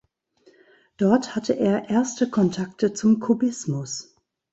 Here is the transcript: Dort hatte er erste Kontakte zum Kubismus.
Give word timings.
Dort 0.97 1.35
hatte 1.35 1.53
er 1.53 1.91
erste 1.91 2.27
Kontakte 2.31 2.91
zum 2.91 3.19
Kubismus. 3.19 4.15